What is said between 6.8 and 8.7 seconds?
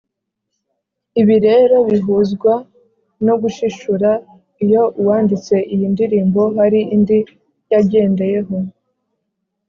indi yagendeyeho